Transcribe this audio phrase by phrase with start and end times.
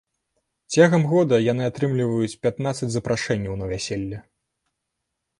[0.75, 4.17] Цягам года яны атрымліваюць пятнаццаць запрашэнняў на вяселле.